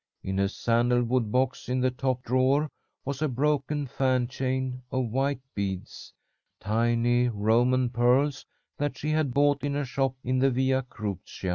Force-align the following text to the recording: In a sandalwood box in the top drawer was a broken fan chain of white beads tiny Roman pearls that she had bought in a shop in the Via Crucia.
In 0.23 0.39
a 0.39 0.49
sandalwood 0.49 1.31
box 1.31 1.69
in 1.69 1.79
the 1.79 1.91
top 1.91 2.23
drawer 2.23 2.67
was 3.05 3.21
a 3.21 3.27
broken 3.27 3.85
fan 3.85 4.27
chain 4.27 4.81
of 4.89 5.11
white 5.11 5.41
beads 5.53 6.11
tiny 6.59 7.29
Roman 7.29 7.87
pearls 7.87 8.43
that 8.79 8.97
she 8.97 9.11
had 9.11 9.31
bought 9.31 9.61
in 9.63 9.75
a 9.75 9.85
shop 9.85 10.15
in 10.23 10.39
the 10.39 10.49
Via 10.49 10.81
Crucia. 10.81 11.49